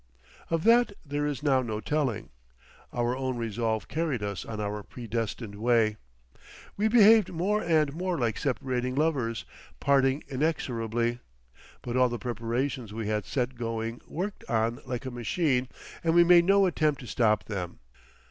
Of 0.49 0.63
that 0.63 0.93
there 1.05 1.27
is 1.27 1.43
now 1.43 1.61
no 1.61 1.79
telling. 1.79 2.31
Our 2.91 3.15
own 3.15 3.37
resolve 3.37 3.87
carried 3.87 4.23
us 4.23 4.43
on 4.43 4.59
our 4.59 4.81
predestined 4.81 5.53
way. 5.53 5.97
We 6.75 6.87
behaved 6.87 7.31
more 7.31 7.61
and 7.61 7.93
more 7.93 8.17
like 8.17 8.39
separating 8.39 8.95
lovers, 8.95 9.45
parting 9.79 10.23
inexorably, 10.27 11.19
but 11.83 11.95
all 11.97 12.09
the 12.09 12.17
preparations 12.17 12.91
we 12.91 13.09
had 13.09 13.25
set 13.25 13.53
going 13.53 14.01
worked 14.07 14.43
on 14.49 14.81
like 14.87 15.05
a 15.05 15.11
machine, 15.11 15.67
and 16.03 16.15
we 16.15 16.23
made 16.23 16.45
no 16.45 16.65
attempt 16.65 17.01
to 17.01 17.05
stop 17.05 17.43
them. 17.43 17.77